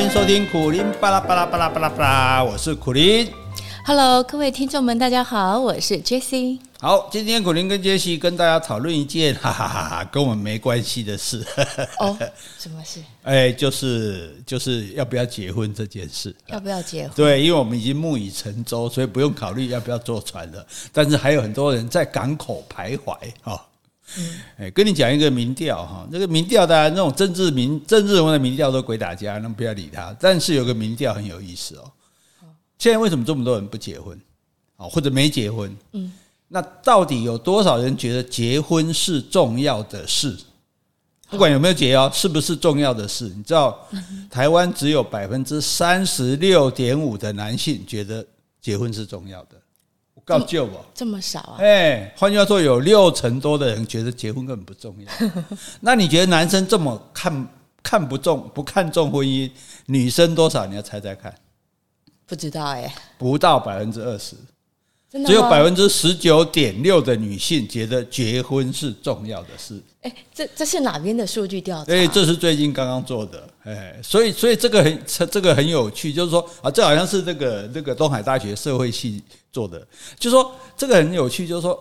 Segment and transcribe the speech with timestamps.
[0.00, 3.30] 欢迎收听苦林巴拉巴拉巴拉巴拉巴拉，我是苦林。
[3.84, 6.58] Hello，各位听众们，大家好，我是 Jessie。
[6.80, 11.46] 好，今天苦林跟 Jessie 跟大家讨论一件 哈哈哈哈跟我们没关系的事。
[11.98, 12.16] 哦，oh,
[12.58, 13.00] 什么事？
[13.24, 16.34] 哎，就是就是要不要结婚这件事。
[16.46, 17.10] 要不要结婚？
[17.14, 20.66] 对，因为我们已经木已成舟，所以不用考虑要不要坐船了。
[20.94, 23.62] 但是还有很多人在港口徘徊哈。
[24.18, 30.14] 嗯，跟你讲一个民调哈，那个民调，大家那种政治民政治人物的民调都鬼打架，那不要理他。
[30.18, 31.92] 但是有个民调很有意思哦。
[32.78, 34.18] 现在为什么这么多人不结婚
[34.76, 35.76] 啊，或者没结婚？
[35.92, 36.12] 嗯，
[36.48, 40.36] 那到底有多少人觉得结婚是重要的事？
[41.28, 43.32] 不管有没有结哦，是不是重要的事？
[43.36, 43.86] 你知道，
[44.28, 48.26] 台湾只有百分之三十六点五的男性觉得
[48.60, 49.56] 结婚是重要的。
[50.30, 50.84] 告救我？
[50.94, 51.56] 这么少啊？
[51.58, 55.30] 哎，换句话说，有六成多的人觉得结婚根本不重要。
[55.80, 57.48] 那你觉得男生这么看
[57.82, 59.50] 看不重、不看重婚姻，
[59.86, 60.64] 女生多少？
[60.66, 61.34] 你要猜猜看？
[62.26, 64.36] 不知道哎，不到百分之二十。
[65.12, 69.82] 只有百分之十九点六的女性觉得结婚是重要的事。
[70.02, 71.92] 哎，这这是哪边的数据调查？
[71.92, 73.42] 哎，这是最近刚刚做的。
[73.64, 79.22] 哎，所以所以这个很这个很有趣，就是说啊，这好像是这个这个东海大学社会系
[79.52, 79.84] 做的，
[80.18, 81.78] 就是说这个很有趣，就是说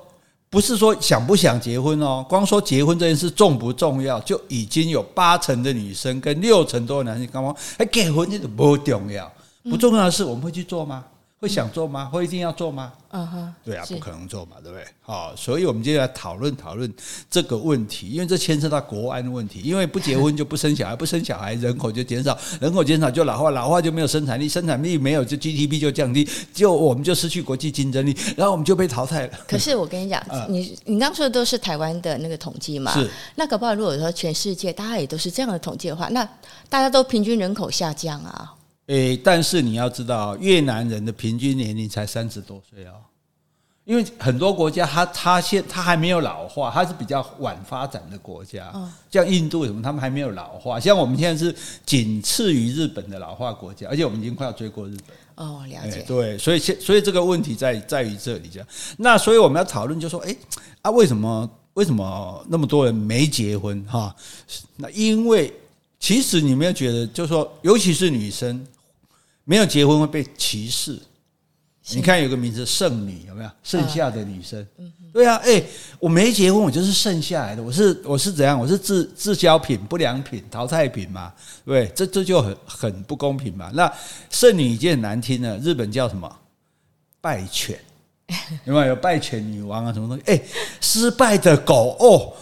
[0.50, 9.32] 不是说想不想结婚哦，光说结婚这件事重不重要，就已经有八成的女生跟六成多的男性刚刚哎，结婚这个不重要，
[9.64, 11.06] 不重要的事我们会去做吗？
[11.40, 12.06] 会想做吗？
[12.06, 12.92] 会一定要做吗？
[13.12, 14.86] 嗯哼，对啊，不可能做嘛，对不对？
[15.02, 16.94] 好，所以我们接下来讨论讨论
[17.30, 19.62] 这个问题，因为这牵涉到国安的问题。
[19.62, 29.40] 因为不结婚就不生小孩，不生小孩人口就减少， 人口减少就老化，老化就没有生产力，生产力没有就 GDP 就降低，就我们就失去国际竞争力，然后我们就被淘汰了。
[29.48, 32.92] 可是我跟你讲，你你刚说的都是台湾的那个统计嘛？
[32.94, 33.10] 是。
[33.36, 36.24] 那搞不好如果说全世界大家也都是这样的统计的话，那
[36.68, 38.54] 大家都平均人口下降啊。
[38.90, 42.98] 诶，但是你要知道，越南人的平均年龄才三十多岁哦，
[43.86, 48.74] 因为很多国家他他现他还没有老化，他是比较晚发展的国家，
[49.12, 51.56] 像印度什么，他们还没有老化，像我们现在是
[51.86, 55.48] 仅次于日本的老化国家，而且我们已经快要追过日本。
[55.48, 56.04] 哦，了解。
[56.08, 58.68] 对，所以现所以这个问题在在于这里，这样。
[58.98, 60.36] 那所以我们要讨论，就说，诶，
[60.82, 63.86] 啊，为什么为什么那么多人没结婚？
[63.88, 64.16] 哈，
[64.78, 65.54] 那因为
[66.00, 68.66] 其实你没有觉得，就是说，尤其是女生。
[69.50, 70.96] 没有结婚会被歧视，
[71.90, 73.50] 你看有个名字“剩女”，有没有？
[73.64, 74.64] 剩下的女生，
[75.12, 75.64] 对啊，哎，
[75.98, 78.60] 我没结婚，我就是剩下来的，我是我是怎样？
[78.60, 81.34] 我是滞滞销品、不良品、淘汰品嘛？
[81.66, 83.72] 对，这这就很很不公平嘛。
[83.74, 83.92] 那
[84.30, 86.32] 剩女已经很难听了，日本叫什么？
[87.20, 87.80] 败犬，
[88.66, 88.90] 有没有？
[88.90, 90.24] 有败犬女王啊，什么东西？
[90.32, 90.40] 哎，
[90.80, 92.34] 失败的狗哦。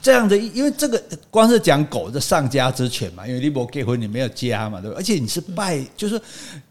[0.00, 4.96] 这样的，因为这个光是讲狗的上家之犬嘛，因为你没结婚，你没有家嘛，对吧？
[4.98, 6.20] 而且你是败，就是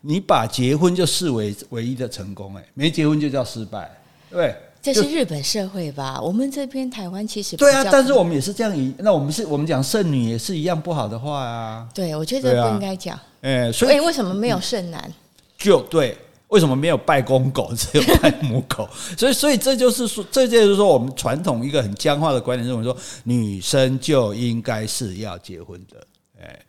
[0.02, 3.90] 你把结婚就视为唯一的成功，哎，没结婚就叫失败，
[4.30, 4.56] 对。
[4.84, 6.20] 这是日本社会吧？
[6.20, 11.88] 我们这边台湾其实对啊，但是我们也是这样，那我们是我们讲剩女也是一样不好的话啊。
[11.94, 13.20] 对，我觉得不应该讲。
[13.42, 15.14] 哎，所以为什么没有剩男？
[15.56, 16.18] 就对。
[16.52, 18.88] 为什么没有拜公狗， 只有拜母狗？
[19.18, 26.06] 所以，所以这就是说，这就是说，我们传统一个很僵化的观点，认为说女生就应该是要结婚的，
[26.42, 26.60] 哎，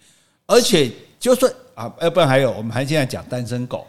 [0.46, 3.84] 而且就算啊，要不然还有，我们还现在讲单身狗。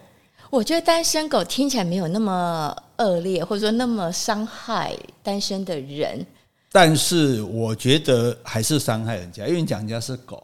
[0.50, 6.26] 我觉得单身狗听起来没有那么恶劣，或者说那么伤害单身的人。
[6.72, 10.44] 但是我觉得还是伤害人家，因为你讲人家是狗。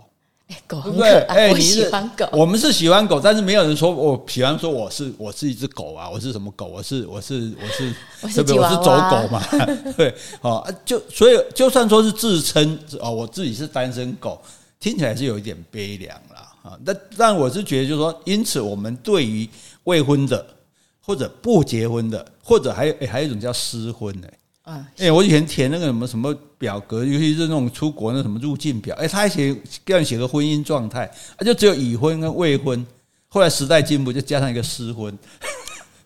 [0.65, 2.27] 狗很可爱，我喜欢狗。
[2.31, 6.65] 我们是喜欢狗，但是没有人说我喜欢说我是我是一只狗啊，我是什么狗？
[6.65, 9.41] 我是我是我是 我是我是走狗嘛？
[9.95, 14.41] 对，哦，就所以就算说是自称哦，我自己是单身狗，
[14.79, 16.51] 听起来是有一点悲凉啦。
[16.63, 16.79] 啊。
[16.83, 19.47] 但但我是觉得，就是说，因此我们对于
[19.83, 20.45] 未婚的
[21.01, 24.27] 或者不结婚的，或者还有还有一种叫失婚的。
[24.97, 29.55] 哎、我以前填那个什么什么表格，尤其是那种出国那什么入境表，哎、他还写
[29.85, 31.05] 这样写个婚姻状态，
[31.35, 32.85] 啊，就只有已婚跟未婚，
[33.27, 35.17] 后来时代进步就加上一个失婚。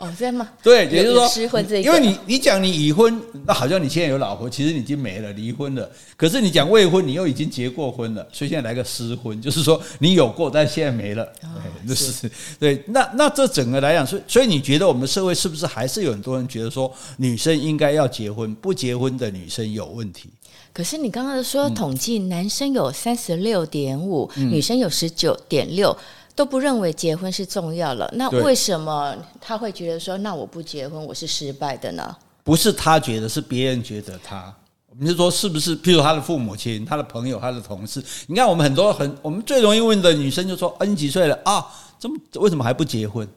[0.04, 0.50] 哦，这样吗？
[0.62, 5.90] 对，也就是说，失婚这一，因为你你讲你已婚，那好像你现在有老婆，其实你已经没了，离婚了。
[6.18, 11.24] 可是你讲未婚，你又已经结过婚了，所以现在来个失婚，就是说你有过，但现在没了。
[11.44, 11.56] 哦，
[11.86, 12.30] 那是
[12.60, 12.84] 对。
[12.88, 20.30] 那那这整个来讲，所以所以你觉得我们社会是不是还是有很多人觉得说女生应该要结婚，不结婚的女生有问题？
[20.74, 25.96] 可是你刚刚说统计，男生有三十六点五，女生有十九点六。
[26.36, 32.16] 都不认为结婚是重要了，那为什么他会觉得说，那我不结婚我是失败的呢？
[32.44, 34.54] 不是他觉得，是别人觉得他。
[34.90, 35.78] 我们就说是不是？
[35.78, 41.66] 譬如他的父母亲、他的朋友、他的同事，你看我们很多很我们最容易问的女生就说：“啊，你几岁了啊？
[41.98, 43.28] 怎么为什么还不结婚？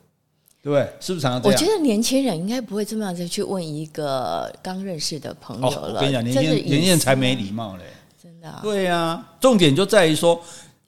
[0.63, 0.93] 对不对？
[1.01, 5.77] 是不是常常这样？”我觉得年轻人应该不会这么样子去问一个刚认识的朋友了。
[5.77, 7.85] 哦、我跟你讲，年轻人年轻人才没礼貌嘞，
[8.23, 8.61] 真的、啊。
[8.63, 10.41] 对呀、啊，重点就在于说。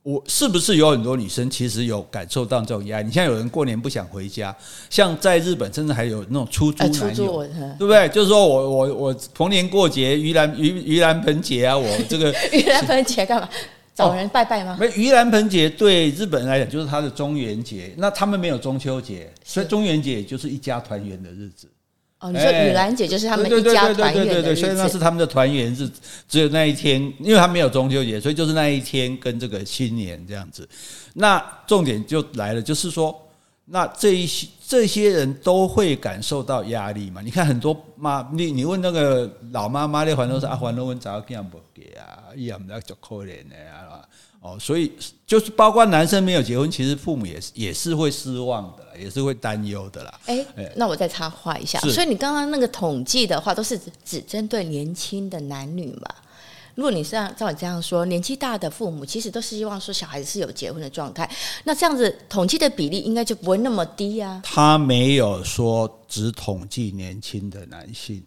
[0.03, 3.07] 我是不是有很多女生其实有感受到这种压力？
[3.07, 4.55] 你像有人过年不想回家，
[4.89, 7.47] 像在日本甚至还有那种出租男友，
[7.79, 8.09] 对不对？
[8.09, 13.49] 就是说我我我逢年过节盂兰盂盂兰盆节啊，我这个 盂兰盆节干嘛？
[13.95, 14.77] 找人拜拜吗？
[14.81, 21.69] 没，盂兰盆节对日本人来讲就是他的中元节，那他们没有中秋节，所以中元节也就是一家团圆的日子。
[22.21, 25.89] 哦，你说雨兰姐就是他们一家团圆的日子，对对对对对对，所以那是他们的团圆日，
[26.29, 30.69] 只有那一天，因为他没有中秋节，所以就是那一天跟这个新年这样子。
[31.15, 33.17] 那重点就来了，就是说，
[33.71, 37.21] 那这一些这些人都会感受到压力嘛？
[37.21, 42.25] 你看很多妈，你你问那个老妈妈，那还都是啊还都问咋样不给啊？
[42.35, 44.01] 伊也不要就可怜的啊。
[44.41, 44.93] 哦，所以
[45.27, 50.21] 就是包括男生没有结婚，其实父母也是也是会失望的，也是会担忧的啦。
[50.27, 56.09] 哎，那我再插话一下，所以你刚刚那个统计的话，都是只针对年轻的男女嘛？
[56.79, 61.29] 如果你是照照你这样说，年纪大的父母其实都是希望说小孩子是有结婚的状态，
[61.65, 64.41] 那这样子统计的比例应该就不会那么低啊。
[64.45, 68.23] 他没有说只统计年轻的男性，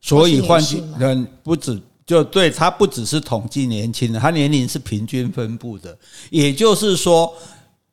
[0.00, 1.78] 所以换句人不止。
[2.06, 5.96] 就对，他不只是统计年轻的，他年龄是平均分布的，
[6.30, 7.32] 也就是说，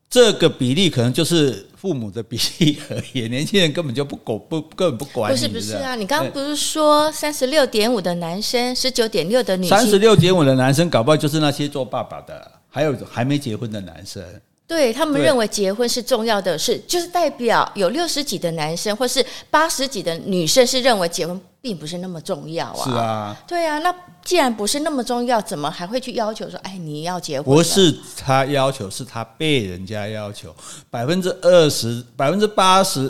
[0.09, 3.27] 这个比例可能就是父母的比例而已。
[3.30, 5.31] 年轻人根本就不管，不根本不管。
[5.31, 9.77] 不是不是啊，你刚刚不是说三十六点五的男生，十九点六的女生？
[9.77, 14.24] 三十六点五的男生，搞不好就是那些做爸爸的，还有还没结婚的男生。
[14.67, 22.83] 对，他们认为结婚是重要的事，就是代表有六十几的男生或是八十几的女生是认为结婚并不是那么重要啊。
[22.83, 27.55] 是啊，对啊，那既然不是那么重要，怎么还会去要求说，哎，你要结婚？
[27.55, 30.53] 不是他要求，是他被人家要求。
[30.89, 33.09] 百分之二十、百分之八十、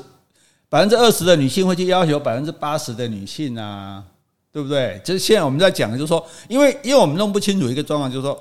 [0.69, 4.03] 百分之二十的女性会去要求百分之八十的女性啊，
[4.53, 5.01] 对不对？
[5.03, 8.39] 就是现在我们在讲的，就是说，因为因为我们弄不清楚一个状况，就是说。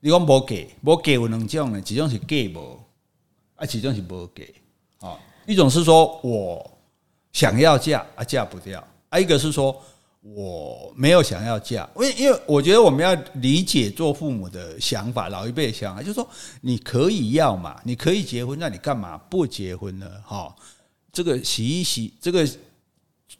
[0.00, 2.78] 你讲无给，无给有两种呢，一种是给无，
[3.56, 4.54] 啊，一种是无给，
[5.00, 6.78] 啊，一种是说我
[7.32, 9.76] 想要嫁啊，嫁不掉，啊，一个是说
[10.22, 16.28] 我没有想要嫁，因为因为我觉得我们要理解做父母的想法，老一辈的想法就是说
[16.60, 20.08] 你可以要嘛，你可以结婚，那你干嘛不结婚呢？
[20.24, 20.54] 哈，
[21.12, 22.48] 这个洗衣洗，这个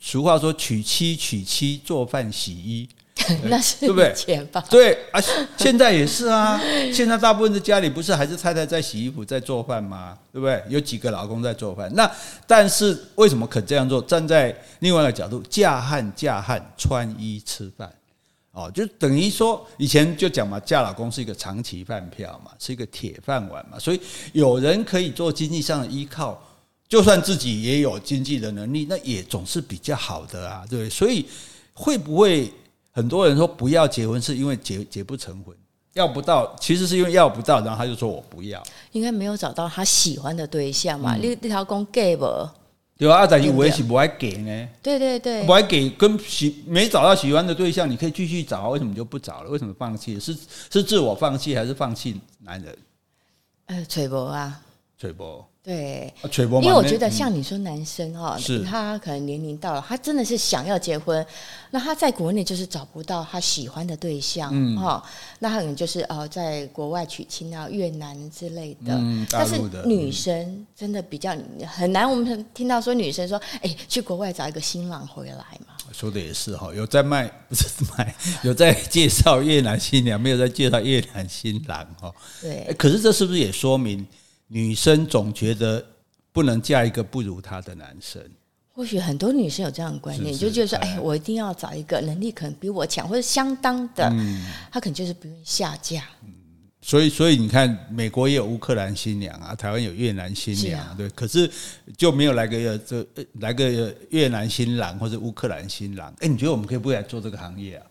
[0.01, 2.89] 俗话说娶妻娶妻，做饭洗衣。
[3.45, 4.65] 那是以前吧？
[4.71, 5.21] 对啊，
[5.57, 6.61] 现在也是啊。
[6.93, 10.17] 现在大部分的家里不是还是太太在洗衣服、在做饭吗？
[10.33, 10.63] 对不对？
[10.69, 11.93] 有几个老公在做饭？
[11.95, 12.11] 那
[12.47, 14.01] 但是为什么肯这样做？
[14.01, 17.93] 站在另外一个角度，嫁汉嫁汉，穿衣吃饭，
[18.53, 23.79] 哦，就等于说以前就讲嘛，嫁老公是一个长期饭票嘛，是一个铁饭碗嘛。
[23.79, 24.01] 所以
[24.33, 26.41] 有人可以做经济上的依靠，
[26.89, 30.89] 就算自己也有经济的能力，那也总是比较好的啊，对不对？
[30.89, 31.27] 所以
[31.75, 32.51] 会不会？
[32.93, 35.55] 很多人说不要结婚，是因为结结不成婚，
[35.95, 38.63] 要不到，其实是因为要不到，然后他就说我不要，
[38.93, 41.15] 应该没有找到他喜欢的对象嘛？
[41.17, 42.27] 你那条公给不？
[42.97, 44.69] 对啊，阿仔以为是不爱给呢？
[44.83, 49.51] 对对对，不爱给跟喜没找到喜欢的对象，你可以继续找，为什么就不找了？
[49.51, 50.19] 为什么放弃？
[50.19, 50.37] 是
[50.69, 52.77] 是自我放弃还是放弃男人？
[53.67, 54.61] 呃，吹波啊，
[54.99, 55.49] 吹波。
[55.69, 56.11] 对，
[56.63, 61.25] 因为我觉得像你说男生哈，他可能年龄到了，他真的是想要结婚，
[61.71, 65.05] 那他在国内就是找不到他喜欢的对象哈，
[65.41, 68.99] 那他可能就是呃在国外娶亲啊，越南之类的。
[69.31, 75.75] 但是女生真的比较很难，我们听到说女生说，哎，去国外找一个新郎回来嘛。
[75.93, 82.11] 说的也是哈，有在卖 不是卖，有在介绍越南新娘，没有在介绍越南新郎哈。
[82.41, 84.07] 对，可是这是不是也说明？
[84.49, 85.85] 女生总觉得
[86.33, 88.21] 不能嫁一个不如她的男生。
[88.73, 96.05] 或许很多女生有这样的观念，是是就觉得说：“哎，我一定要找一个能力可能比我强或者相当的，嗯、他可能就是不愿意下嫁。
[96.25, 96.33] 嗯”
[96.81, 101.51] 所以，所以你看，美国也有乌克兰新娘啊，台湾有越南新娘，啊、对，可是
[101.97, 103.05] 就没有来个这
[103.41, 106.15] 来个越南新郎或者乌克兰新郎。
[106.21, 107.87] 哎，你觉得我们可以不来做这个行业啊？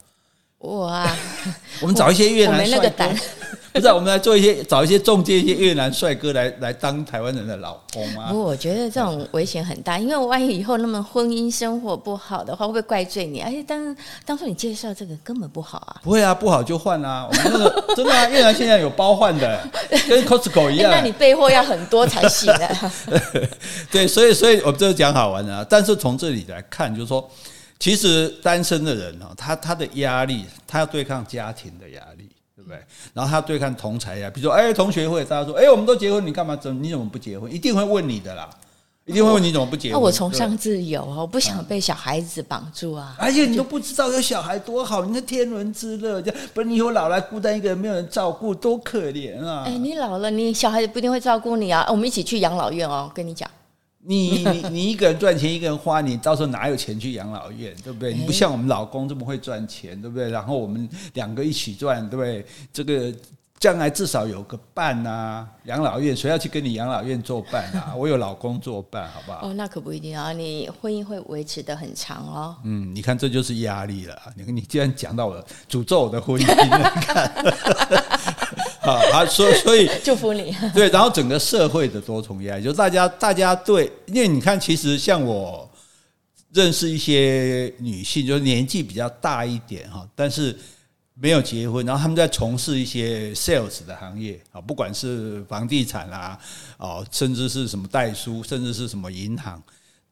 [0.60, 1.08] 哇！
[1.82, 3.16] 我们找一些越南没那个胆，
[3.72, 3.88] 不是？
[3.90, 8.30] 我们来做一些找一些中介一些越南帅哥来来当台湾人的老公吗？
[8.32, 13.40] 不，我觉得这种危险很大，因为万一以后那么婚姻生活不好的话，会不会怪罪你？
[13.40, 13.96] 而且当
[14.26, 16.02] 当初你介绍这个根本不好啊！
[16.02, 17.28] 不会啊，不好就换啊！
[17.30, 19.62] 我们那个真的啊，越南现在有包换的，
[20.10, 20.92] 跟 Costco 一样。
[20.92, 22.94] 那你备货要很多才行啊。
[23.92, 27.30] 对，所以所以我们这讲好玩的啊，但是从这里来看，就是说。
[27.79, 32.79] 其实单身的人哦，他他的压力，他要对抗家庭的压力，对不对？
[33.13, 36.55] 然后他要对抗同才呀，比如说，哎，同学会，大家说，哎，我们都结婚，你干嘛？
[36.55, 37.51] 怎么你怎么不结婚？
[37.53, 38.50] 一定会问你的啦。
[39.05, 39.93] 一定会问你怎么不结婚？
[39.93, 43.15] 那我崇尚自由，我不想被小孩子绑住啊！
[43.17, 49.63] 而且你都不知道有小孩多好，你看天伦之乐，这样不是你以后老来孤单一个人，没有人照顾，多可怜啊！
[49.65, 51.88] 哎，你老了，你小孩子不一定会照顾你啊！
[51.89, 53.50] 我们一起去养老院哦，跟你讲，
[54.08, 57.76] 你你你一个人赚钱，一个人花，你到时候哪有钱去养老院？
[57.84, 58.14] 对不对？
[58.14, 60.30] 你不像我们老公这么会赚钱，对不对？
[60.30, 62.46] 然后我们两个一起赚，对不对？
[62.72, 63.14] 这个。
[63.60, 67.92] 将来至少有个伴啊，养老院谁要去跟你养老院作伴啊？
[67.98, 69.48] 我有老公作伴，好不好？
[69.48, 72.56] 哦，那可不一定啊，你婚姻会维持的很长哦。
[72.64, 74.16] 嗯，你看这就是压力了。
[74.36, 76.70] 你看，你既然讲到我诅咒我的婚姻，你
[77.02, 77.32] 看，
[79.12, 80.56] 好，所以所以 祝福你。
[80.74, 85.70] 对，然后整个社会的多重压力，就大家大家对，因为你看，其实像我
[86.53, 90.58] 认识一些女性，就是年纪比较大一点哈，但是。
[91.20, 96.38] 没有结婚，然后他们在从事一些 sales 的行业啊，不管是房地产啦，
[96.77, 99.60] 哦，甚至是什么代书，甚至是什么银行，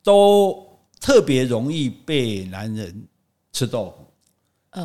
[0.03, 0.67] 都
[0.99, 3.05] 特别容易被男人
[3.53, 4.04] 吃豆腐，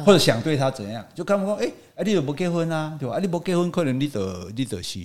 [0.04, 1.66] 或者想对他怎样，就看不说，哎，
[1.96, 2.96] 啊，你怎么不结婚啊？
[2.98, 3.16] 对吧？
[3.16, 4.98] 啊，你不结婚，可能你的你的是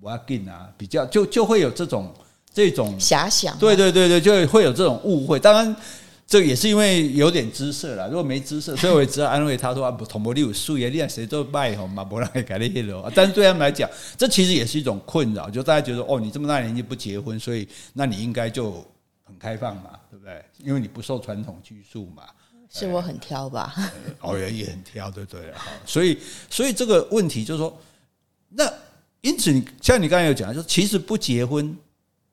[0.00, 2.12] 不要紧啊，比较就就会有这种
[2.52, 5.74] 这种遐想，对对对对，就会有这种误会，当然。
[6.28, 13.88] 这也是因为有点姿色了，如果没姿色，所以我也只好安慰他说：“啊，不，同没有素颜，你看谁都卖红嘛，不让改那些了。”但是对他们来讲，
[14.18, 18.84] 这其实也是一种困扰，就大家觉得哦，你这么大年纪不结婚，所以那你应该就
[19.22, 20.44] 很开放嘛，对不对？
[20.58, 22.24] 因为你不受传统拘束嘛。
[22.70, 23.74] 是我很挑吧？
[24.20, 25.52] 哦，也也很挑，对对。
[25.54, 26.18] 好， 所以
[26.50, 27.78] 所以这个问题就是说，
[28.50, 28.70] 那
[29.20, 31.76] 因此像你刚才有讲，就是其实不结婚，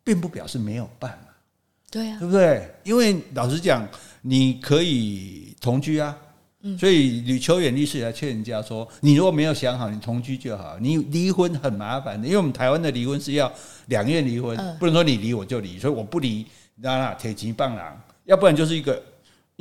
[0.03, 1.17] 并不表示没有办法。
[1.89, 2.67] 对啊，对不对？
[2.83, 3.87] 因为老实讲，
[4.21, 6.17] 你可以同居啊，
[6.79, 10.77] 所以吕秋远律师也来劝人家说，你如果没有想好，你同居就好。
[10.79, 13.51] 你离婚很麻烦的，因为我们台湾的离婚是要
[13.87, 18.99] 两愿离婚，不能说你离我就离，所以我不离，那那铁骑棒郎，要不然就是一个，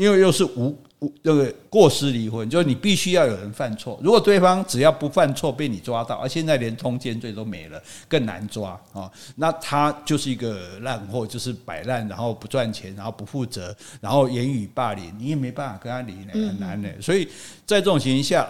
[0.02, 1.12] 因为又是无无。
[1.22, 3.98] 这个过失离婚，就是你必须要有人犯错。
[4.02, 9.10] 如果对方只要不犯错被你抓到，而现在连通奸罪都没了，更难抓啊！
[9.36, 16.88] 那他就是一个烂货，就是摆烂，然后不赚钱，然后不负责，然后言语霸凌，你也没办法跟他离呢，很难呢。
[17.00, 17.24] 所以
[17.66, 18.48] 在这种情形下，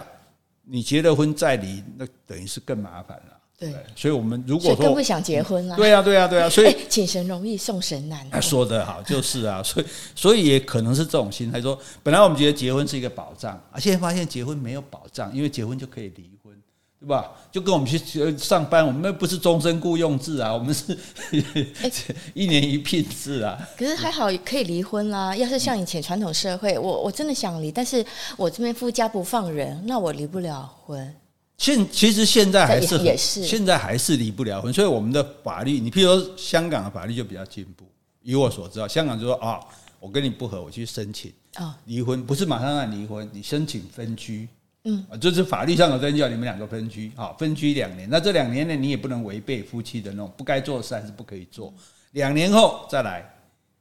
[0.63, 3.37] 你结了婚再离，那等于是更麻烦了。
[3.71, 8.41] 对，所以，我们如果说更不想结婚了，对啊，对啊，对啊，所以请神容易送神难。
[8.41, 16.53] 说得好，就是啊，所以，所以也可能是这种心态，说本来我们觉得结婚是一个保障，啊，现在发现结婚没有保障，因为结婚就可以离婚，
[16.99, 17.31] 对吧？
[17.51, 17.97] 就跟我们去
[18.37, 20.97] 上班，我们那不是终身雇佣制啊，我们是
[22.33, 23.57] 一年一聘制啊。
[23.77, 25.35] 可是还好可以离婚啦。
[25.35, 28.05] 要是像以前传统社会，我我真的想离，但是
[28.35, 31.15] 我这边夫家不放人，那我离不了婚。
[31.57, 37.85] 现其实现在还是也是现在还是离不了婚，所以我们的法律，你譬如说香港的法律就比较进步。
[38.21, 39.59] 以我所知道，香港就说啊，
[39.99, 44.47] 我跟你不合，我去申请啊离婚，不是马上让你离婚，你申请分居，
[44.85, 51.73] 嗯，就是法律上的登记，你们两个分居啊，分居两年，那这两年呢，你也不能违背夫妻的那种不该做的事，还是不可以做。
[52.11, 53.23] 两年后再来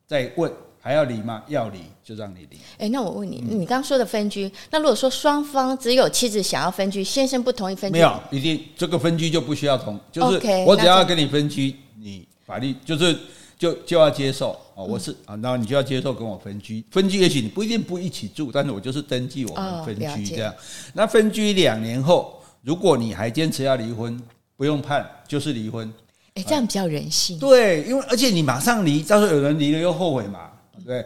[0.07, 0.53] 再问。
[0.85, 1.41] 还要离吗？
[1.47, 2.59] 要离就让你离。
[2.77, 13.17] 哎，那我问你，你刚刚说的分居，那如果说双方只有妻子想要分居，先生不同意分居，没有一定这个分居就不需要同，就是我只要跟你分居，你法律就是
[13.57, 16.85] 就就要接受哦，我是啊，然后你就要接受跟我分居。
[16.91, 20.53] 分居也许你不一定不一起住，但是我就是登记我们分居这样。
[20.93, 24.21] 那分居两年后，如果你还坚持要离婚，
[24.57, 25.89] 不用判，就是离婚。
[26.35, 27.39] 哎，这样比较人性。
[27.39, 30.49] 对，因为而且你马上离，到时候有人离了又后悔嘛。
[30.85, 31.05] 对，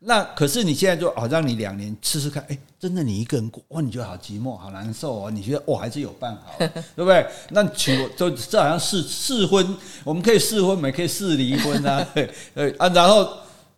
[0.00, 5.30] 那可是你现在就好，让你两年试试看，哎，真的你一个人过，哇，你觉得好寂寞，好难受哦。
[5.30, 6.42] 你觉得我还是有办法，
[6.96, 7.26] 对不对？
[7.50, 12.88] 那请就这好像试试婚，我们可以试婚，我们也可以试离婚啊， 对对啊。
[12.88, 13.28] 然后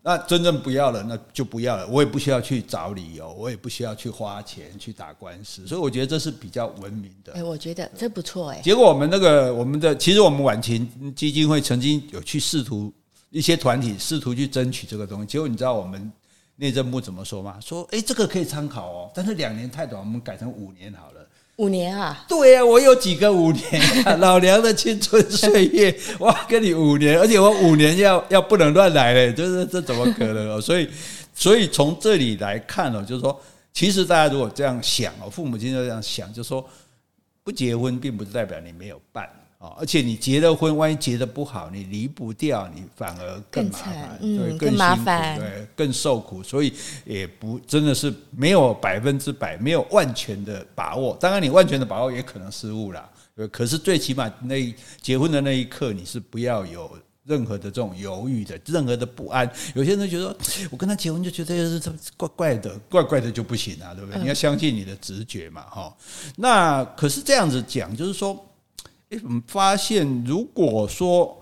[0.03, 1.87] 那真正不要了，那就不要了。
[1.89, 7.33] 我也不需要去找理由，我也不需要去花钱去打官司，所以我觉得这是比较文明的。
[7.33, 8.61] 哎，我觉得这不错哎。
[8.63, 12.93] 结果我们那个我们的，其实我们晚晴基金会曾经有去试图。
[13.31, 16.11] 一些团体试图去争取这个东西，结果你知道我们
[16.57, 17.57] 内政部怎么说吗？
[17.61, 21.27] 说，诶，这个可以参考哦，但是两年太短，我们改成五年好了。
[21.57, 22.25] 五年啊？
[22.27, 24.17] 对呀，我有几个五年啊？
[24.21, 30.61] 老娘的青春岁月， 我跟你五年，而且我五年要要不能乱来嘞，就是这怎么可能哦？
[30.61, 30.89] 所以，
[31.35, 33.39] 所以从这里来看哦，就是说，
[33.73, 36.67] 其实大家如果这样想哦，父母亲就这样想，就说，
[37.45, 39.29] 不结婚并不是代表你没有伴。
[39.61, 46.73] 啊，而且你结了婚，万一结得不好，你离不掉，你反而更麻烦，嗯、对，更麻烦，对，更受苦，所以
[47.05, 51.15] 也不真的是没有百分之百，没有万全的把握。
[51.21, 53.07] 当然，你万全的把握也可能失误啦。
[53.53, 56.91] 可是最起码那结婚的那一刻，你是不要有
[57.25, 59.51] 任何的这种犹豫的，任何的不安。
[59.75, 60.35] 有些人觉得
[60.71, 64.21] 我跟他结婚就觉得是怪怪的，怪怪的就不行啊，对不对？
[64.23, 65.95] 你要相信你的直觉嘛，哈。
[66.37, 68.35] 那可是这样子讲，就是说，
[69.47, 71.37] 发现如果说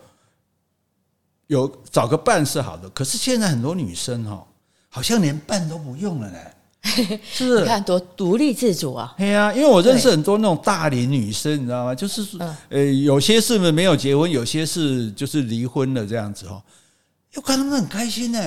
[1.47, 4.47] 有找个伴是好的，可是现在很多女生哈，
[4.89, 6.39] 好像连伴都不用了呢。
[7.31, 9.15] 是，你看多独立自主啊！
[9.19, 11.95] 对啊，因为我认识很多那种大龄女生，你知道吗？
[11.95, 12.25] 就是
[12.69, 16.63] 呃，有些是没有结婚，有些是就是离婚了这样子哦。
[17.35, 18.39] 又看他们很开心呢。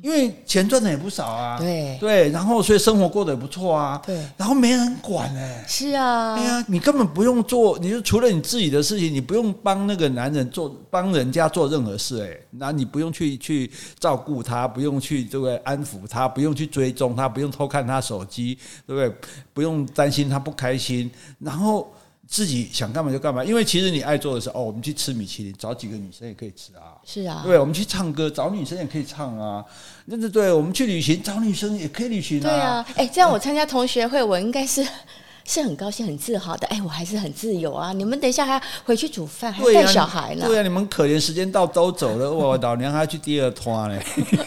[0.00, 13.68] 因为钱赚的也不少啊，对对，然后所以生活过得也不错啊，对，然后没人管哎，是啊，对啊，你根本不用做，你就除了你自己的事情，你不用帮那个男人做，帮人家做任何事哎，那你不用去去
[13.98, 19.30] 照顾他，不用去这个安抚他，不用去追踪他，不用偷看他手机，对不对？
[19.52, 21.92] 不用担心他不开心，然后。
[22.28, 26.92] 自己想干嘛就干嘛，因为其实你爱做的是哦，我们去吃米其林，找几个女生也可以吃啊。
[27.02, 29.64] 是啊，对，我们去唱歌，找女生也可以唱啊。
[30.04, 32.42] 那对，对，我们去旅行，找女生也可以旅行啊。
[32.42, 34.86] 对啊，哎，这样我参加同学会，我应该是
[35.46, 36.66] 是很高兴、很自豪的。
[36.66, 37.94] 哎，我还是很自由啊。
[37.94, 40.44] 你们等一下还要回去煮饭，还带小孩呢。
[40.46, 43.98] 对啊，你们可怜，时间到都走了，我老娘还要去第二摊呢。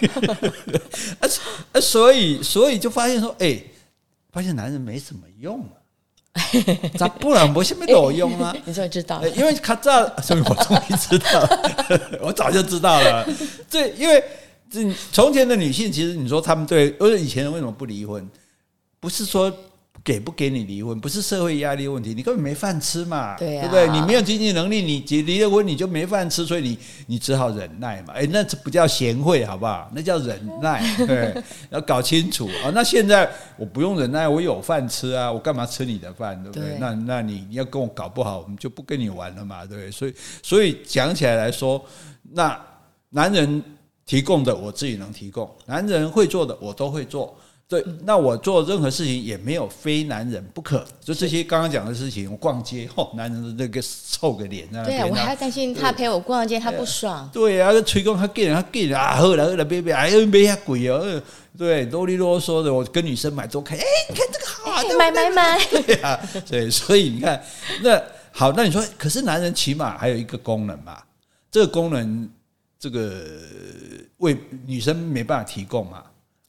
[1.20, 3.60] 啊，所以所以就发现说，哎，
[4.32, 5.81] 发现男人没什么用啊。
[6.98, 8.56] 咋不然我现在都有用啊？
[8.66, 11.48] 你终于知道，因为卡扎，所以我终于知道，
[12.22, 13.28] 我早就知道了。
[13.70, 14.24] 这因为
[14.70, 18.30] 这从前的女性，其实你说他们对，而以前为什么不离婚？
[19.00, 19.52] 不是说。
[20.04, 24.00] 给不给你离婚，不是社会压力问题，你根本没饭吃嘛，对，啊、对不对？
[24.00, 28.14] 你没有经济能力，你结离了婚你就没饭吃，所以你你只好忍耐嘛。
[28.14, 29.90] 哎，那这不叫贤惠，好不好？
[29.94, 31.36] 那叫忍耐， 对，
[31.70, 32.72] 要搞清楚啊。
[32.74, 36.70] 那现在我不用忍耐，我有饭吃啊，我干嘛吃你的饭，对不对？
[36.70, 39.92] 对那那你你要跟我搞不好，我们就不跟你玩了嘛，对不对？
[39.92, 41.84] 所以所以讲起来来说，
[42.32, 42.60] 那
[43.10, 43.64] 男人
[44.06, 47.38] 提供的我自己能提供，男人会做的我都会做。
[47.72, 50.86] 对，那我做任何事情也没有非男人不可。
[51.00, 54.68] 就这些刚刚讲的事情，我逛街，哦，男人的那个臭个脸。
[54.84, 57.30] 对啊，我还担心他陪我逛街，他不爽。
[57.32, 61.22] 对啊，吹风他 gay 他给啊，好了好了，别别，哎呦，没遐贵哦。
[61.58, 65.58] 对，啰里啰嗦的，我跟女生买多看，哎，你看这个好啊，买买买。
[65.88, 67.42] 对啊，对，所以你看，
[67.82, 68.04] 那
[68.34, 71.02] 好，那你说，可是男人起码还有一个功能嘛？
[71.50, 72.30] 这个功能，
[72.78, 73.24] 这个
[74.18, 76.04] 为女生没办法提供嘛？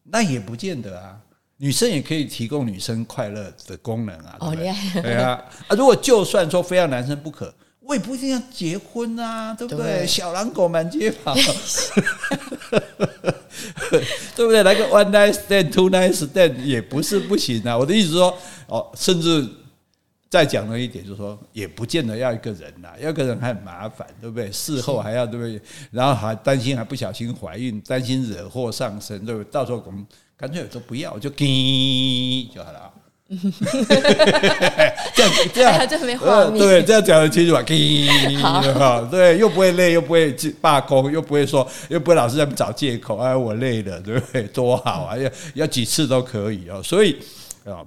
[0.04, 1.16] 那也不见得啊，
[1.58, 4.36] 女生也可以提供女生快乐的功能啊。
[4.40, 4.68] 哦，对
[5.14, 9.98] 啊，啊，如果就算说非要男生不可，我也不一定要结婚啊，对不对？
[9.98, 11.34] 对小狼狗满街跑，
[14.34, 14.62] 对不对？
[14.62, 17.76] 来个 one night stand，two night stand 也不是不行啊。
[17.78, 18.36] 我的意思是说，
[18.66, 19.48] 哦，甚至。
[20.32, 24.50] 再讲了一点，就是说，也不见得要一个人呐，要一个人还很麻烦，对不对？
[24.50, 25.60] 事后还要对不对？
[25.90, 29.52] 然后还担心还不小心怀孕，担心惹祸上身，对不对？
[29.52, 32.90] 到时候我们干脆都不要，就给就好了。
[35.14, 37.62] 这样这样就没画面，对，这样讲的清楚吧？
[37.62, 44.44] 给好，对，又不会累，又不会罢工，又不会说，又不会老是在找借口，哎，我累了，对不对？
[44.44, 46.82] 多好啊，要要几次都可以哦。
[46.82, 47.18] 所以
[47.66, 47.84] 啊，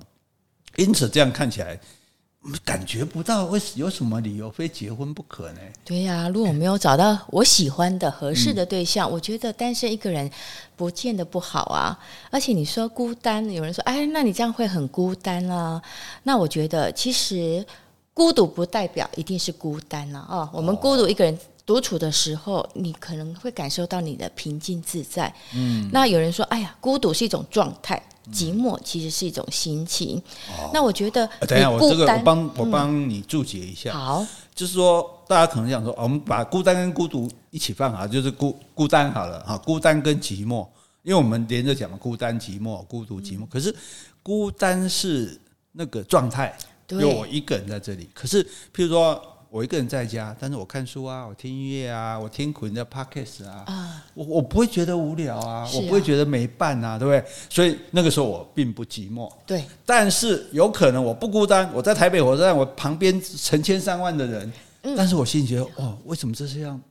[0.75, 1.79] 因此这样看起来。
[2.63, 5.59] 感觉不到为有什么理由非结婚不可呢？
[5.83, 10.29] 对呀、啊，如果我没有找到我喜欢的合适的对象，嗯、我觉得单身一个人
[10.75, 11.97] 不见得不好啊。
[12.29, 15.81] 而且你说孤单，有人说，哎，那你这样会很孤单啊？
[16.23, 17.65] 那我觉得其实
[18.13, 20.27] 孤独不代表一定是孤单啊。
[20.29, 25.33] 哦，我们孤独一个人独处的时候，你可能会感受到你的平静自在。
[25.55, 27.99] 嗯，那有人说，哎呀，孤独是一种状态。
[28.31, 30.17] 寂寞其实是一种心情。
[30.49, 33.91] 哦、那我觉得，等一下，我这个我帮我帮你注解一下。
[33.91, 40.67] 嗯、好，就是说，大家可能想说，我们把孤单跟孤独一起放好，就是孤孤单好了哈，孤单跟寂寞，
[41.03, 43.47] 因为我们连着讲嘛，孤单、寂寞、孤独、寂寞。
[43.47, 43.75] 可是
[44.21, 45.39] 孤单是
[45.71, 46.57] 那个状态，
[46.89, 48.09] 有我一个人在这里。
[48.13, 49.21] 可是，譬如说。
[49.55, 57.23] 我一个人在家，但是我看书啊，我听音乐啊，我听苦人的 podcast 啊，啊我我不会觉得无聊啊，啊我不会觉得没伴啊，对不对？
[57.49, 59.31] 所以那个时候我并不寂寞。
[59.45, 66.81] 对，但是有可能我不孤单，我在台北火车站，我旁边成千上万的人，嗯、但是我心里觉得，哦，为什么这样？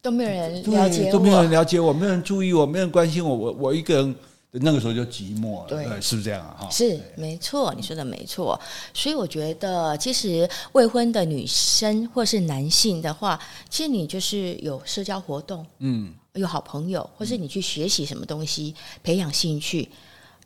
[0.00, 4.14] 都没有人了解我，都没有人了解我，没有人注意我，没有人关心我，我我一个人
[4.52, 6.56] 那个时候就寂寞了，对，是不是这样啊？
[6.60, 8.58] 哈，是没错，你说的没错。
[8.94, 19.86] 所以我觉得，其实未婚的女生或是男性的话，其实你就是有社交活动，嗯，有好朋友，或是你去学习什么东西，培养兴趣。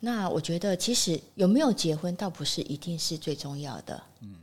[0.01, 4.03] 那我觉得，其实有没有结婚，倒不是一定是最重要的。
[4.21, 4.35] 嗯，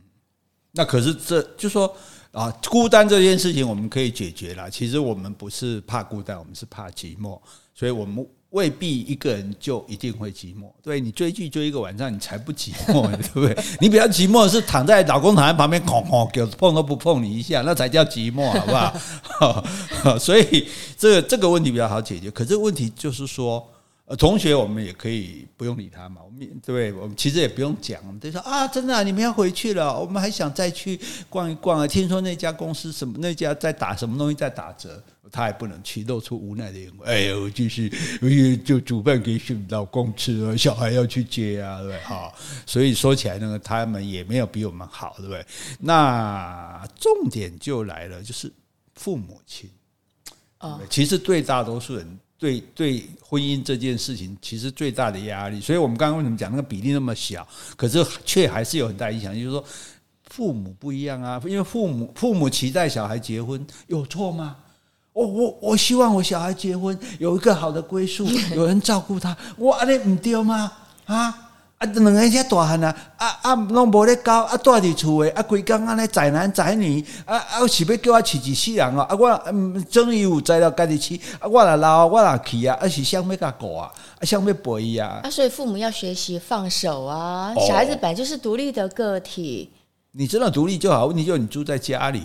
[0.71, 1.95] 那可是这就说
[2.31, 4.71] 啊，孤单这件事情我们可以解决了。
[4.71, 7.39] 其实我们不是怕孤单，我们是怕寂寞，
[7.75, 8.25] 所以我们。
[8.51, 13.57] 未必一个人就一定会寂寞，对，你追剧追一个晚上，你才不寂寞，对不对？
[13.79, 20.17] 你比较寂寞是躺在老公躺在旁边，哐哐给碰都不碰你一下，那才叫寂寞，好不好？
[20.19, 22.31] 所以这个这个问题比较好解决。
[22.31, 23.67] 可是问题就是说。
[24.09, 26.19] 呃，同学，我们也可以不用理他嘛。
[26.25, 31.85] 我们对，我们其实也不用讲，我们就说啊，真的，你们要回去了，我们还想再去逛一逛啊。
[31.85, 34.99] 听说那家公司什么，那家在打什么东西在打折，
[35.31, 37.09] 他也不能去，露出无奈的眼光。
[37.09, 37.89] 哎呦，就是
[38.57, 42.31] 就煮饭给老公吃啊，小孩要去接啊，对哈。
[42.65, 45.45] 所以说起来呢，他们也没有比我们好，对不对？
[45.79, 48.51] 那重点就来了，就是
[48.95, 49.69] 父母亲
[50.57, 52.19] 啊，其实对大多数人。
[52.41, 59.33] 对对，婚姻这件事情其实最大的压力，所以我们刚刚为什么讲那个比例那么小，可是却还是有很大影响。
[59.35, 59.61] 就是说，
[60.23, 64.55] 父母不一样啊，因为父母父母期待小孩结婚有错吗？
[65.19, 70.71] 我我我希望我小孩结婚有一个好的归宿， 有人照顾他，我安尼唔对吗？
[71.05, 71.45] 啊？
[71.79, 89.69] 啊，两个人遮大汉啊，啊啊，拢无咧教，啊，住伫厝诶，啊，规工安尼宅男宅女，啊啊，是要叫我饲一世人哦，啊，我嗯，终于有材料家己饲，啊，我若老，我若去啊，啊，是想要甲顾啊，啊，想要陪伊啊，啊，所以父母要学习放手啊，小孩子本来就是独立的个体。
[90.11, 92.23] 你知道独立就好，问题就是你住在家里，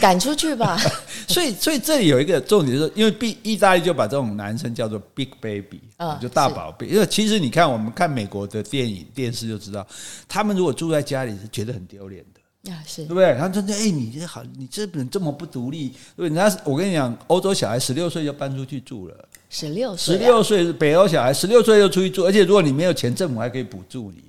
[0.00, 0.76] 赶出去吧。
[1.28, 5.80] 所以，所以这里有一个重点，就是因为意意大利就把这种男生叫做 big baby，
[6.20, 6.88] 就大宝贝。
[6.88, 9.86] 因为其实你看，我们看美国的电影、电视就知道，
[10.28, 13.36] 他们如果住在家里是觉得很丢脸的啊，是对不对？
[13.38, 24.24] 他说：“哎，你这好，你这人这么不独立。”对，人家我跟你讲，欧洲小孩十六岁就搬出去住了，十六岁，十六岁北欧小孩十六岁就出去住，而且如果你没有钱，政府还可以补助你。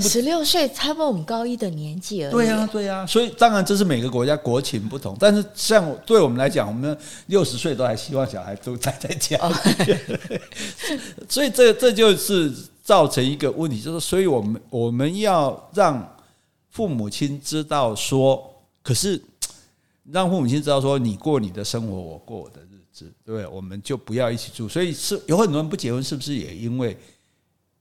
[0.00, 2.32] 十六岁，差不多我们高一的年纪而已。
[2.32, 9.96] 对呀、啊，对呀、啊，所以当然这是每个国家国情不同，但是像对我们来讲，我们六十岁都还希望小孩都待在家里，
[11.28, 16.16] 所以这这就是造成一个问题，就是所以我们我们要让
[16.70, 19.20] 父母亲知道说，可是
[20.10, 23.46] 让父母亲知道说，你过你的生活，我过我的日子，对不对？
[23.46, 24.68] 我们就不要一起住。
[24.68, 26.96] 所以是有很多人不结婚，是不是也因为？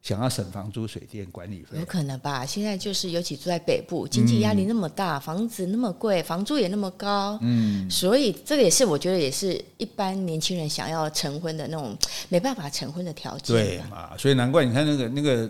[0.06, 2.46] 想要省房租、水电管理费，有可能吧？
[2.46, 11.98] 现在就是尤其住在北部，经济压力那么大，房子那么贵，房租也那么高，嗯，所以这个也是我觉得也是一般年轻人想要成婚的那种
[12.30, 13.56] 没办法成婚的条件。
[13.56, 14.16] 对嘛？
[14.16, 15.50] 所以难怪你看那个那个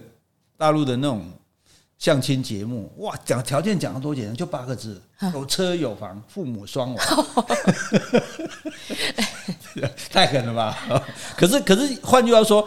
[0.56, 1.30] 大陆的那种
[1.98, 5.02] 相亲节目，哇，讲条件讲的多简单，就八个字：
[5.34, 7.06] 有车有房，父母双亡。
[10.10, 11.04] 太狠了吧？
[11.36, 12.65] 可是可是换句话说。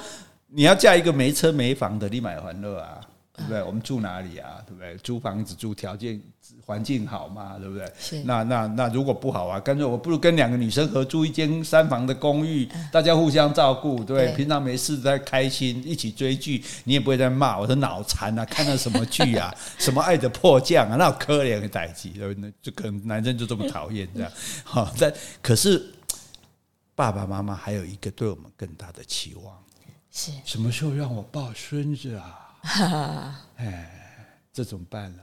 [0.50, 3.00] 你要嫁一个没车没房的，你买欢乐啊，
[3.36, 3.62] 对不对？
[3.62, 4.56] 我们住哪里啊？
[4.66, 4.96] 对不对？
[4.98, 6.20] 租房子住条件
[6.64, 7.58] 环境好嘛？
[7.58, 7.86] 对不对？
[7.98, 8.22] 是。
[8.24, 14.32] 那那那如果不好啊，干脆我不如跟两个女生合租一间三房的公寓，大家互相照顾，对不对？
[14.34, 19.54] 平常没事在开心，一起追剧，你也不会在骂我说脑残啊， 看到什么剧啊？
[19.78, 20.96] 什么爱的迫降啊？
[20.96, 22.50] 那可怜的代际，对不对？
[22.62, 24.32] 就可能男生就这么讨厌这样。
[24.64, 25.92] 好， 但可是
[26.94, 29.54] 爸爸妈妈还有一个对我们更大的期望。
[30.20, 33.40] 是什么时候让我抱孙子啊？
[33.54, 33.88] 哎，
[34.52, 35.22] 这怎么办呢？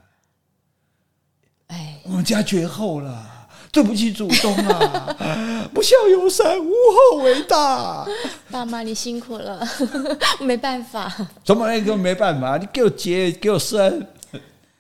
[1.68, 5.14] 哎，我们家绝后了，对不起祖宗啊！
[5.74, 8.08] 不孝有三，无后为大。
[8.50, 9.68] 爸妈，你辛苦了，
[10.40, 11.14] 没办法。
[11.44, 12.56] 怎么那个没办法？
[12.58, 14.08] 你给我结，给我生，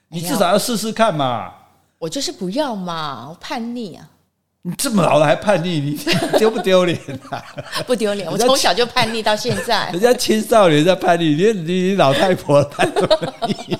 [0.08, 1.54] 你至少要试试看嘛。
[1.99, 4.10] 我就是不要嘛，我叛逆啊。
[4.67, 5.95] 你这么老了还叛逆，你
[6.39, 6.99] 丢不丢脸
[7.30, 7.39] 啊？
[7.86, 9.88] 不丢脸，我从小就叛逆到现在。
[9.93, 12.91] 人家青少年在叛逆，你你老太婆叛
[13.47, 13.78] 逆。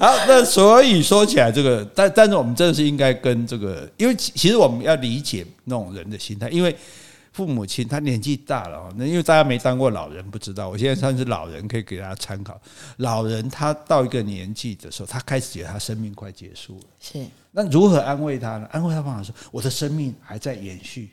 [0.00, 6.76] 好，那所以说起来，这个但但是我们真的是应该跟这个，因为其实我们要理解那种人的心态，因为。
[7.32, 10.68] 父母亲他年纪大了，那因为大家没当过老人，不知道。
[10.68, 12.60] 我现在算是老人，可以给大家参考。
[12.96, 16.84] 老人他到一个年纪的时候，他开始觉得他生命快结束了。
[16.98, 17.24] 是。
[17.52, 18.68] 那如何安慰他呢？
[18.72, 21.10] 安慰他方法说：我的生命还在延续，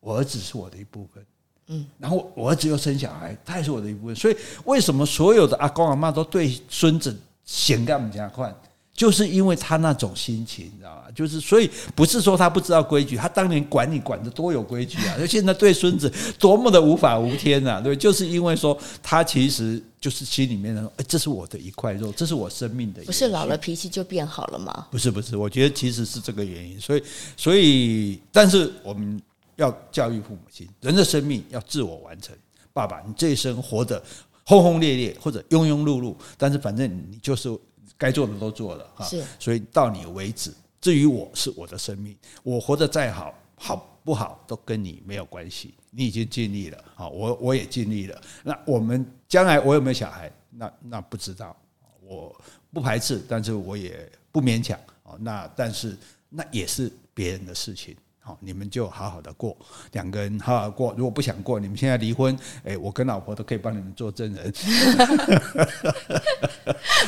[0.00, 1.26] 我儿子是我的一部分。
[1.66, 1.86] 嗯。
[1.98, 4.14] 然后我儿子又生小孩，他也是我的一部分。
[4.14, 8.54] 所以为什么所有的阿公阿妈都对孙子嫌干不加快？
[8.96, 11.02] 就是因为他那种心情，你知道吗？
[11.14, 23.02] 就是所以不是说他不知道规矩，他当年管你管得多有规矩啊，就现在对孙子多么的无法无天呐，对，就是因为说他其实就是心里面的，哎，这是我的一块肉，这是我生命的。
[23.04, 24.86] 不是老了脾气就变好了吗？
[24.90, 26.80] 不是不是，我觉得其实是这个原因。
[26.80, 27.02] 所以
[27.36, 29.20] 所以，但是我们
[29.56, 32.34] 要教育父母亲，人的生命要自我完成。
[32.72, 34.02] 爸爸，你这一生活得
[34.44, 37.54] 轰轰烈烈或者庸庸碌碌，但是反正你就是。
[37.98, 40.52] 该做的都做了哈，是，所以到你为止。
[40.80, 45.74] 至于我是我的生命，我活得再好，好不好都跟你没有关系。
[45.90, 48.20] 你已经尽力了，好，我我也尽力了。
[48.44, 50.30] 那我们将来我有没有小孩？
[50.50, 51.56] 那那不知道，
[52.02, 52.38] 我
[52.72, 54.78] 不排斥，但是我也不勉强。
[55.18, 55.96] 那但是
[56.28, 57.96] 那也是别人的事情。
[58.26, 59.56] 好，你们就好好的过，
[59.92, 60.92] 两个人好好过。
[60.98, 64.52] 如果不想过，你们现在离婚，哎，我跟老婆都可以帮你们做证人。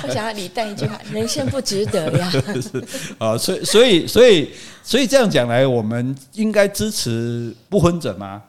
[0.05, 2.31] 我想要你带一句话：人生不值得呀。
[2.63, 2.85] 是
[3.19, 4.51] 啊，所以所以所以
[4.85, 8.45] 所以这样讲来，我们应该支持不婚者吗？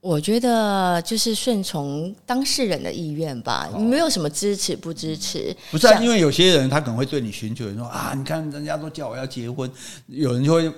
[0.00, 5.56] 我觉得就是顺从当事人的意愿吧，没有什么支持不支持。
[5.70, 9.70] 不是啊，因为有些人他可能会对你寻求，说啊，你看人家都叫我要结婚，
[10.08, 10.68] 有人就会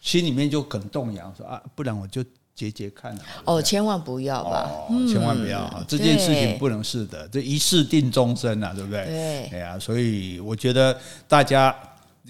[0.00, 3.22] 心里面就很动摇，说啊，不然我就结结看了。
[3.44, 9.04] 哦，千万不要吧，哦，千万不要哈，这件事情不能是的，这一试定终身呐，对不对？
[9.04, 11.74] 对，哎呀，所以我觉得大家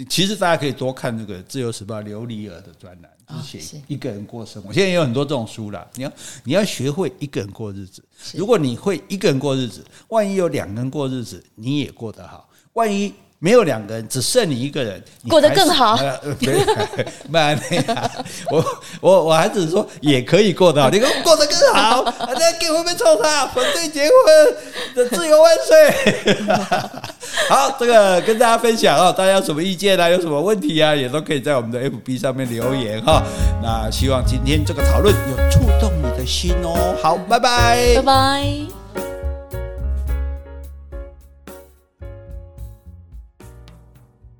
[0.09, 4.73] 其实大家可以多看那个《自由时报》刘黎儿的专栏，写一个人过生活。
[4.73, 6.13] 现在也有很多这种书了，你要
[6.45, 8.05] 你要学会一个人过日子。
[8.35, 12.49] 如果你会一个人过日子，万一有两个人过日子，你也过得好。
[12.75, 15.97] 万一没有两个人，只剩你一个人，过得更好。
[17.29, 17.85] 没，没
[18.51, 18.65] 我
[19.01, 22.03] 我我还只是说也可以过得好，你说过得更好，
[22.35, 24.13] 那给我们抽他，反对结婚
[24.97, 26.47] 的，自由万岁。
[27.49, 30.09] 好，这个跟大家分享哦，大家有什么意见啊？
[30.09, 30.95] 有什么问题啊？
[30.95, 33.23] 也都可以在我们的 FB 上面留言哈。
[33.63, 36.97] 那希望今天这个讨论有触动你的心哦。
[37.01, 38.78] 好，拜拜，拜拜。